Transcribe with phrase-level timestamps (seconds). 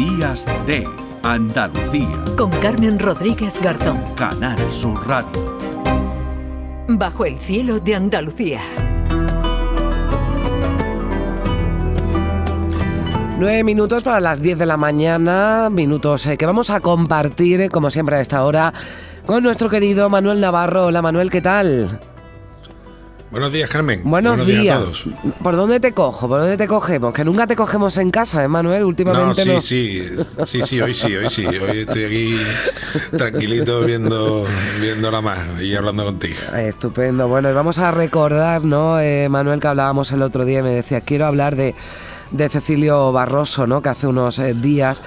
[0.00, 0.88] Días de
[1.22, 2.24] Andalucía.
[2.34, 4.02] Con Carmen Rodríguez Garzón.
[4.16, 5.58] Canal Sur Radio.
[6.88, 8.62] Bajo el cielo de Andalucía.
[13.38, 17.68] Nueve minutos para las diez de la mañana, minutos eh, que vamos a compartir, eh,
[17.68, 18.72] como siempre a esta hora,
[19.26, 20.86] con nuestro querido Manuel Navarro.
[20.86, 22.00] Hola Manuel, ¿qué tal?
[23.30, 24.00] Buenos días, Carmen.
[24.02, 24.76] Buenos, días.
[24.76, 25.04] a todos.
[25.40, 26.28] ¿Por dónde te cojo?
[26.28, 27.14] ¿Por dónde te cogemos?
[27.14, 28.82] Que nunca te cogemos en casa, ¿eh, Manuel?
[28.82, 29.54] Últimamente no.
[29.54, 29.60] no.
[29.60, 31.46] Sí, sí, sí, sí, hoy sí, hoy sí.
[31.46, 32.36] Hoy estoy aquí
[33.16, 34.44] tranquilito viendo,
[34.80, 36.38] viéndola más y hablando contigo.
[36.56, 37.28] Estupendo.
[37.28, 40.70] Bueno, y vamos a recordar, ¿no, eh, Manuel, que hablábamos el otro día y me
[40.70, 41.76] decía, quiero hablar de,
[42.32, 43.80] de Cecilio Barroso, ¿no?
[43.80, 45.02] Que hace unos eh, días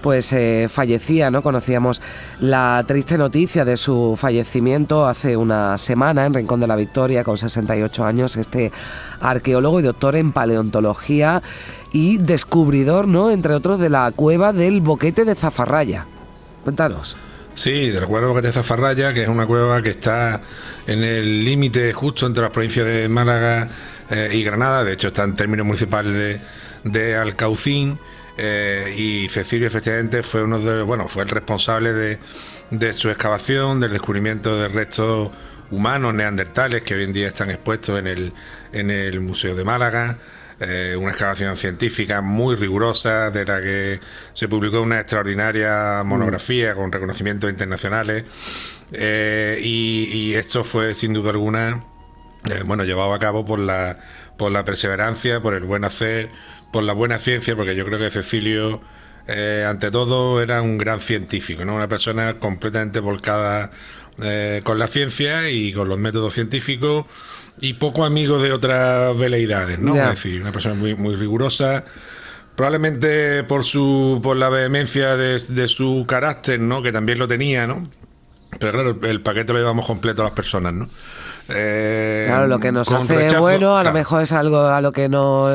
[0.00, 1.42] pues eh, fallecía, ¿no?
[1.42, 2.00] Conocíamos
[2.40, 7.36] la triste noticia de su fallecimiento hace una semana en Rincón de la Victoria, con
[7.36, 8.72] 68 años, este
[9.20, 11.42] arqueólogo y doctor en paleontología
[11.92, 13.30] y descubridor, ¿no?
[13.30, 16.06] Entre otros, de la cueva del Boquete de Zafarraya.
[16.64, 17.16] Cuéntanos.
[17.54, 20.40] Sí, del cueva del Boquete de Zafarraya, que es una cueva que está
[20.86, 23.68] en el límite justo entre las provincias de Málaga
[24.10, 26.40] eh, y Granada, de hecho está en términos municipales de,
[26.84, 27.98] de Alcaucín.
[28.40, 32.18] Eh, y Cecilio efectivamente fue uno de bueno fue el responsable de,
[32.70, 35.32] de, su excavación del descubrimiento de restos
[35.72, 38.32] humanos neandertales que hoy en día están expuestos en el
[38.72, 40.18] en el museo de Málaga.
[40.60, 44.00] Eh, una excavación científica muy rigurosa de la que
[44.32, 48.24] se publicó una extraordinaria monografía con reconocimientos internacionales.
[48.92, 51.84] Eh, y, y, esto fue sin duda alguna
[52.64, 53.98] bueno llevado a cabo por la
[54.38, 56.30] por la perseverancia por el buen hacer
[56.72, 58.80] por la buena ciencia, porque yo creo que Cecilio,
[59.26, 61.74] eh, ante todo, era un gran científico, ¿no?
[61.74, 63.70] Una persona completamente volcada
[64.22, 67.06] eh, con la ciencia y con los métodos científicos
[67.60, 69.94] y poco amigo de otras veleidades, ¿no?
[69.94, 70.10] Ya.
[70.12, 71.84] Es decir, una persona muy, muy rigurosa.
[72.54, 76.82] Probablemente por su por la vehemencia de, de su carácter, ¿no?
[76.82, 77.88] Que también lo tenía, ¿no?
[78.58, 80.88] Pero claro, el paquete lo llevamos completo a las personas, ¿no?
[81.48, 84.92] Eh, Claro, lo que nos hace rechazo, bueno a lo mejor es algo a lo
[84.92, 85.48] que no...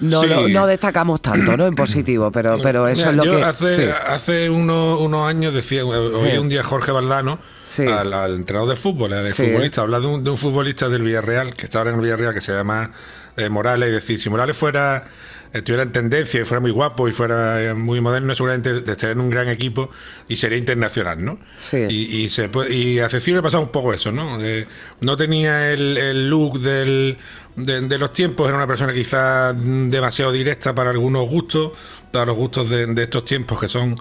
[0.00, 0.26] No, Sí.
[0.26, 1.64] lo- no destacamos tanto, ¿no?
[1.64, 3.44] En positivo, pero, pero eso Mira, es lo yo que...
[3.44, 3.82] Hace, sí.
[4.08, 6.38] hace unos, unos años decía, oí Sí.
[6.38, 7.38] un día Jorge Valdano,
[7.78, 9.44] al, al entrenador de fútbol, al Sí.
[9.46, 12.34] futbolista, hablar de un, de un futbolista del Villarreal, que está ahora en el Villarreal,
[12.34, 12.90] que se llama
[13.36, 15.04] eh, Morales, y decir, si Morales fuera,
[15.52, 19.20] estuviera en tendencia y fuera muy guapo y fuera eh, muy moderno, seguramente estaría en
[19.20, 19.90] un gran equipo
[20.28, 21.38] y sería internacional, ¿no?
[21.58, 21.78] Sí.
[21.88, 24.40] Y, y, se, puede- y a Cecilio le pasaba un poco eso, ¿no?
[24.42, 24.66] Eh,
[25.00, 27.18] no tenía el, el look del,
[27.56, 31.72] de, de los tiempos, era una persona quizás demasiado directa para algunos gustos,
[32.10, 33.96] para los gustos de, de estos tiempos que son,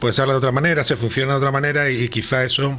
[0.00, 2.78] pues se habla de otra manera, se funciona de otra manera y, quizás eso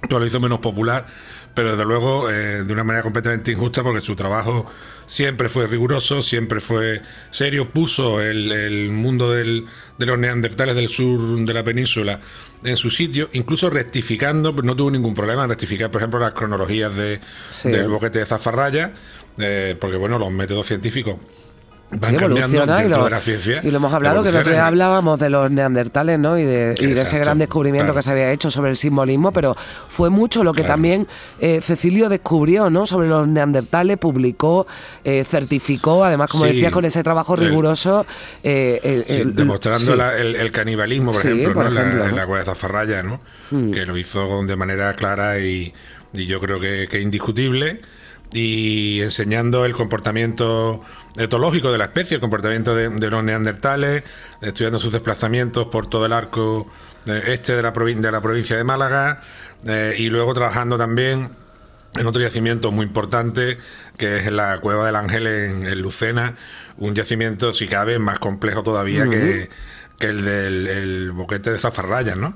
[0.00, 1.06] pues, lo hizo menos popular,
[1.54, 4.70] pero desde luego eh, de una manera completamente injusta porque su trabajo
[5.06, 9.66] siempre fue riguroso, siempre fue serio, puso el, el mundo del-
[9.98, 12.20] de los neandertales del sur de la península
[12.64, 16.94] en su sitio, incluso rectificando, no tuvo ningún problema en rectificar, por ejemplo, las cronologías
[16.96, 17.20] de,
[17.50, 17.70] Sí.
[17.70, 18.92] del boquete de Zafarraya,
[19.38, 21.16] eh, porque bueno, los métodos científicos
[22.00, 23.20] van Sí, evoluciona y lo, la
[23.62, 24.64] y lo hemos hablado, que evolucionan.
[24.64, 26.38] hablábamos de los neandertales, ¿no?
[26.38, 27.98] Y de, y de ese gran descubrimiento claro.
[27.98, 29.54] que se había hecho sobre el simbolismo, pero
[29.88, 30.74] fue mucho lo que Claro.
[30.74, 31.06] también
[31.38, 32.86] eh, Cecilio descubrió, ¿no?
[32.86, 34.66] Sobre los neandertales, publicó,
[35.04, 36.52] eh, certificó, además, como Sí.
[36.52, 38.06] decías, con ese trabajo riguroso.
[38.42, 41.68] eh, el- Sí, el- demostrando la- el, el canibalismo, por ejemplo, por ¿no?
[41.68, 42.16] En la- ejemplo, en, ¿no?
[42.16, 43.20] la, cueva de Zafarraya, ¿no?
[43.50, 45.74] que lo hizo de manera clara y,
[46.14, 47.80] y yo creo que, que indiscutible,
[48.32, 50.82] y enseñando el comportamiento
[51.16, 54.04] etológico de la especie, el comportamiento de, de los neandertales,
[54.40, 56.70] estudiando sus desplazamientos por todo el arco
[57.04, 59.20] de- este de la, de la provincia de Málaga,
[59.66, 61.30] eh, y luego trabajando también
[61.94, 63.58] en otro yacimiento muy importante,
[63.98, 66.36] que es la Cueva del Ángel en, en Lucena,
[66.78, 69.50] un yacimiento, si cabe, más complejo todavía que,
[70.02, 72.34] que el del el boquete de Zafarrayas, ¿no?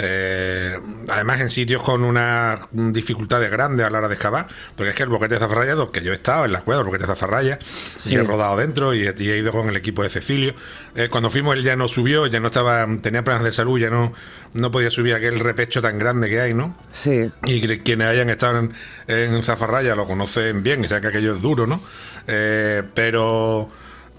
[0.00, 4.46] Eh, además, en sitios con unas dificultades grandes a la hora de excavar,
[4.76, 6.86] porque es que el boquete de Zafarrayas, que yo he estado en la cueva del
[6.86, 7.58] boquete de Zafarrayas,
[7.96, 8.14] Sí.
[8.14, 10.54] y he rodado dentro y he, y he ido con el equipo de Cecilio.
[10.94, 13.90] Eh, cuando fuimos, él ya no subió, ya no estaba, tenía problemas de salud, ya
[13.90, 14.12] no,
[14.54, 16.76] no podía subir aquel repecho tan grande que hay, ¿no?
[16.92, 17.28] Sí.
[17.46, 18.72] Y quienes hayan estado en,
[19.08, 21.80] en Zafarraya lo conocen bien, y saben que aquello es duro, ¿no?
[22.28, 23.68] Eh, pero,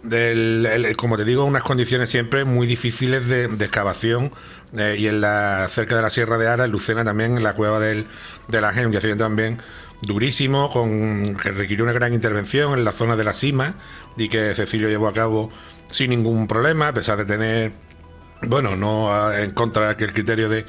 [0.04, 4.32] del- el- como te digo, unas condiciones siempre muy difíciles de, excavación.
[4.78, 7.54] eh, y en la cerca de la Sierra de Ara, en Lucena también, en la
[7.56, 8.06] cueva del,
[8.50, 9.58] del Ángel, un yacimiento también
[10.04, 13.74] durísimo, con, que requirió una gran intervención en la zona de la cima
[14.16, 15.52] y que Cecilio llevó a cabo
[15.90, 17.72] sin ningún problema, a pesar de tener
[18.44, 20.66] bueno, no en contra de aquel criterio de,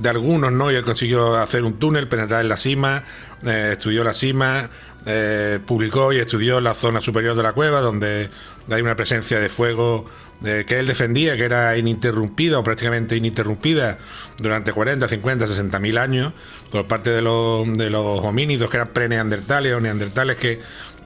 [0.00, 0.70] de algunos, ¿no?
[0.70, 3.04] Y él consiguió hacer un túnel, penetrar en la cima,
[3.44, 4.70] eh, estudió la cima,
[5.06, 8.30] eh, publicó y estudió la zona superior de la cueva, donde
[8.70, 10.06] hay una presencia de fuego
[10.42, 13.98] que él defendía, que era ininterrumpida o prácticamente ininterrumpida
[14.38, 16.32] durante 40, 50, 60 mil años
[16.70, 20.60] por parte de los, de los homínidos que eran pre-neandertales o neandertales que,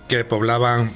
[0.07, 0.93] que poblaban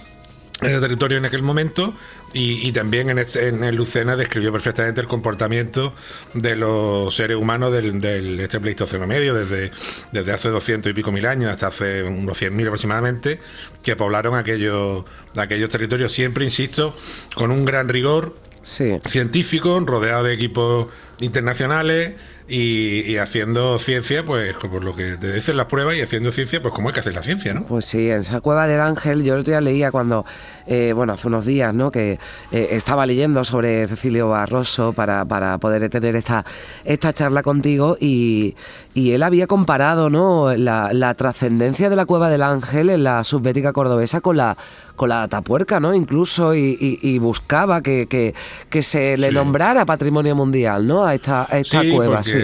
[0.60, 1.94] el territorio en aquel momento
[2.32, 5.94] y, también en, en, Lucena describió perfectamente el comportamiento
[6.34, 9.70] de los seres humanos del, del este Pleistoceno medio desde,
[10.12, 13.40] desde hace 200 y pico mil años hasta hace unos 100.000 aproximadamente
[13.82, 15.04] que poblaron aquellos,
[15.36, 16.94] aquellos territorios siempre, insisto,
[17.34, 20.88] con un gran rigor científico, rodeado de equipos
[21.20, 22.14] internacionales
[22.48, 26.72] y, haciendo ciencia, pues por lo que te dicen las pruebas y haciendo ciencia, pues
[26.72, 27.64] como hay que hacer la ciencia, ¿no?
[27.64, 30.24] Pues sí, en esa cueva del ángel, yo el otro día leía cuando,
[30.66, 31.90] eh, bueno, hace unos días, ¿no?
[31.90, 32.18] Que
[32.50, 36.44] eh, estaba leyendo sobre Cecilio Barroso para, para poder tener esta,
[36.84, 38.56] esta charla contigo y,
[38.94, 40.54] y él había comparado, ¿no?
[40.56, 44.56] La, la trascendencia de la cueva del ángel en la subbética cordobesa con la,
[44.96, 45.94] con la Atapuerca, ¿no?
[45.94, 51.04] Incluso y, buscaba que, que, se le nombrara patrimonio mundial, ¿no?
[51.04, 52.37] A esta, a esta cueva, sí.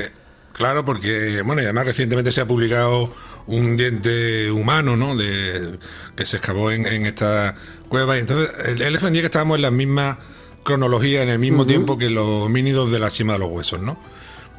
[0.55, 3.13] Claro, porque, bueno, y además recientemente se ha publicado
[3.47, 5.17] un diente humano, ¿no?
[5.17, 5.79] De,
[6.17, 7.57] que se excavó en, esta
[7.89, 8.17] cueva.
[8.17, 10.19] Y entonces, él, defendía que estábamos en la misma
[10.63, 13.99] cronología, en el mismo tiempo que los homínidos de la cima de los huesos, ¿no?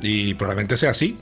[0.01, 1.17] Y probablemente sea así,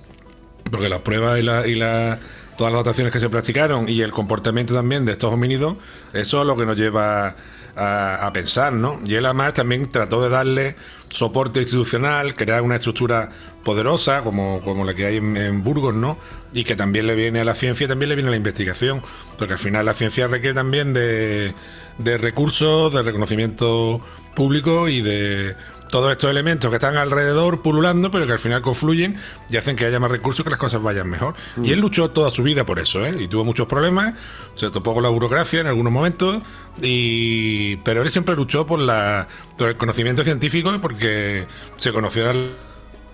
[0.72, 2.20] porque las pruebas y la, y la
[2.58, 5.78] todas las dotaciones que se practicaron y el comportamiento también de estos homínidos,
[6.14, 7.36] eso es lo que nos lleva
[7.76, 9.00] a, pensar, ¿no?
[9.06, 10.76] Y él además también trató de darle
[11.10, 13.30] soporte institucional, crear una estructura
[13.64, 16.18] poderosa como, como la que hay en, Burgos, ¿no?
[16.54, 19.02] Y que también le viene a la ciencia y también le viene a la investigación,
[19.38, 21.54] porque al final la ciencia requiere también de,
[21.98, 24.02] de recursos, de reconocimiento
[24.36, 25.56] público y de
[25.94, 29.16] todos estos elementos que están alrededor pululando, pero que al final confluyen
[29.48, 31.36] y hacen que haya más recursos, que las cosas vayan mejor.
[31.62, 33.14] Y él luchó toda su vida por eso, ¿eh?
[33.20, 34.16] y tuvo muchos problemas,
[34.56, 36.42] se topó con la burocracia en algunos momentos,
[36.82, 41.46] y pero él siempre luchó por, la, por el conocimiento científico porque
[41.78, 42.34] se conocía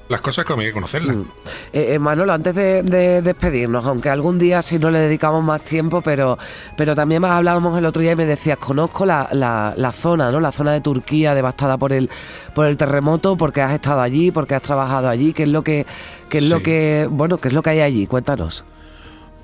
[0.09, 1.15] las cosas como hay que conocerlas.
[1.15, 1.21] Mm.
[1.71, 6.01] Eh, eh, Manolo, antes de, despedirnos, aunque algún día sí no le dedicamos más tiempo,
[6.01, 6.38] pero,
[6.75, 10.39] pero también hablábamos el otro día y me decías, conozco la, la, zona, ¿no?
[10.39, 12.09] La zona de Turquía devastada por el,
[12.56, 15.85] por el terremoto, porque has estado allí, porque has trabajado allí, ¿qué es lo que,
[16.27, 18.07] qué es lo que, bueno, qué es lo que hay allí?
[18.07, 18.65] Cuéntanos.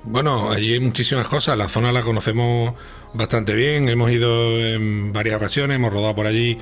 [0.06, 2.74] Bueno, allí hay muchísimas cosas, la zona la conocemos
[3.12, 6.58] bastante bien, hemos ido en varias ocasiones, hemos rodado por allí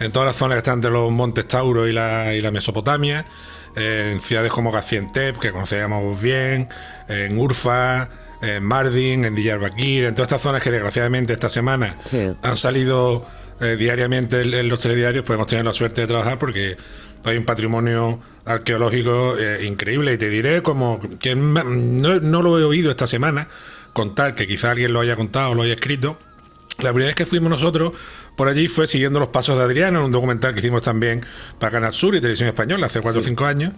[0.00, 3.24] en todas las zonas que están entre los montes Tauro y la, y la Mesopotamia,
[3.76, 6.68] en ciudades como Gaziantep, que conocíamos bien,
[7.08, 8.08] en Urfa,
[8.42, 11.98] en Mardin, en Diyarbakir, en todas estas zonas que desgraciadamente esta semana
[12.42, 13.24] han salido
[13.60, 16.76] eh, diariamente en, los telediarios, pues hemos tenido la suerte de trabajar porque
[17.24, 22.64] hay un patrimonio arqueológico eh, increíble y te diré como que no, no lo he
[22.64, 23.48] oído esta semana
[23.92, 26.18] contar, que quizá alguien lo haya contado o lo haya escrito.
[26.78, 27.92] La primera vez que fuimos nosotros
[28.38, 31.26] por allí fue siguiendo los pasos de Adriano, en un documental que hicimos también
[31.58, 33.74] para Canal Sur y Televisión Española hace 4 o 5 años.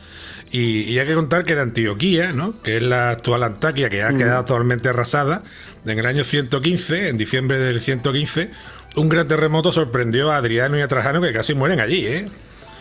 [0.50, 2.60] Y, hay que contar que era Antioquía, ¿no?
[2.60, 5.44] que es la actual Antaquia, que ha quedado totalmente arrasada.
[5.86, 8.50] En el año 115, en diciembre del 115,
[8.96, 12.06] un gran terremoto sorprendió a Adriano y a Trajano que casi mueren allí.
[12.06, 12.26] ¿eh?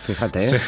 [0.05, 0.59] Fíjate.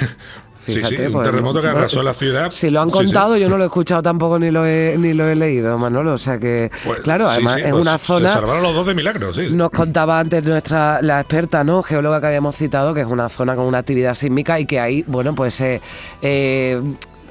[0.66, 2.52] Sí, sí, un pues, terremoto que arrasó la ciudad.
[2.52, 5.28] Si lo han contado, yo no lo he escuchado tampoco ni lo he, ni lo
[5.28, 6.14] he leído, Manolo.
[6.14, 8.30] O sea que, pues, claro, además es pues una zona.
[8.30, 9.48] Se salvaron los dos de milagros, sí.
[9.52, 11.84] Nos contaba antes nuestra la experta, ¿no?
[11.84, 15.04] Geóloga que habíamos citado, que es una zona con una actividad sísmica y que ahí,
[15.08, 15.82] bueno, pues eh,
[16.22, 16.82] eh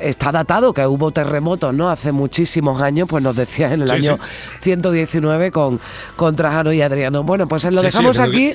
[0.00, 1.90] está datado que hubo terremotos, ¿no?
[1.90, 4.18] Hace muchísimos años, pues nos decía en el año
[4.60, 5.80] 119 con,
[6.16, 7.22] con Trajano y Adriano.
[7.22, 8.54] Bueno, pues lo dejamos aquí,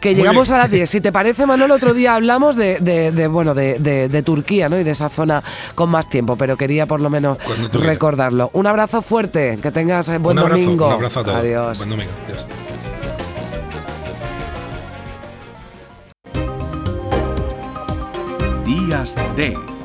[0.00, 0.88] que llegamos a las 10.
[0.88, 4.78] Si te parece, Manuel, otro día hablamos de, de, bueno, de, de, Turquía, ¿no?
[4.78, 5.42] Y de esa zona
[5.74, 7.38] con más tiempo, pero quería por lo menos
[7.72, 8.50] recordarlo.
[8.52, 10.86] Un abrazo fuerte, que tengas buen domingo.
[10.86, 11.36] Un abrazo a todos.
[11.38, 11.78] Adiós.
[11.78, 12.12] Buen domingo.
[12.26, 12.46] Adiós.
[18.64, 19.77] Días de